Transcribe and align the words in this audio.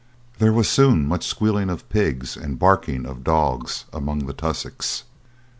There 0.39 0.51
was 0.51 0.67
soon 0.67 1.07
much 1.07 1.27
squealing 1.27 1.69
of 1.69 1.87
pigs, 1.87 2.35
and 2.35 2.57
barking 2.57 3.05
of 3.05 3.23
dogs 3.23 3.85
among 3.93 4.25
the 4.25 4.33
tussocks. 4.33 5.03